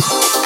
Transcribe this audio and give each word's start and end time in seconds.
you 0.00 0.39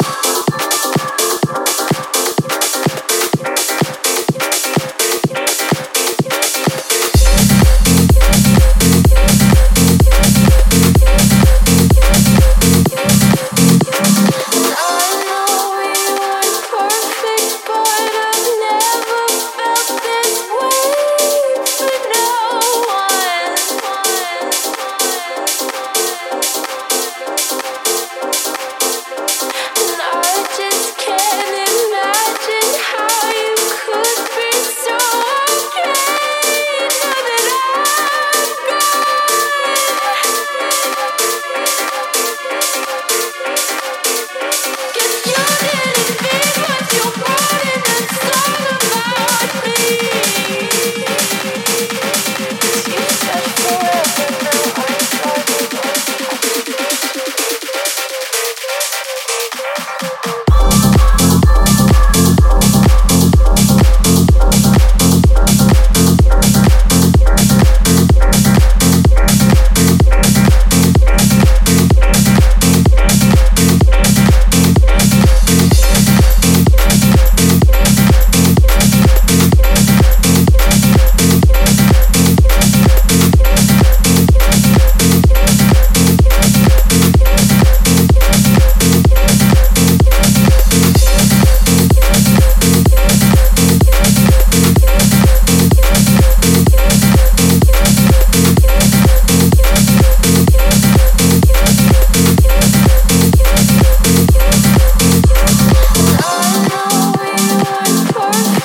Cause 107.62 108.63